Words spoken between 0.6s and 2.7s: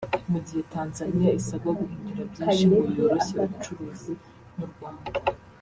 Tanzaniya isabwa guhindura byinshi